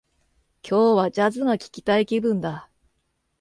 [0.67, 2.71] 今日は、ジャズが聞きたい気分だ